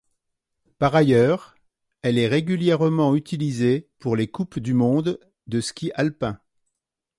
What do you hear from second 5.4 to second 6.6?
de ski alpin.